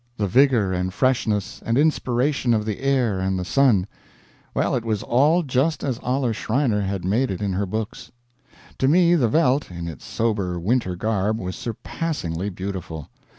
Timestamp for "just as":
5.43-5.99